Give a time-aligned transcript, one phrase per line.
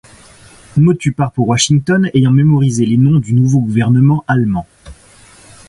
[0.77, 4.65] Mottu part pour Washington ayant mémorisé les noms du nouveau gouvernement allemand.